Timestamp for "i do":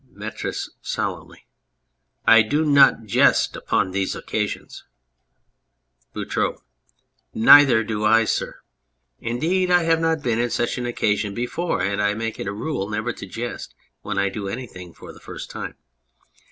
2.25-2.65, 14.17-14.47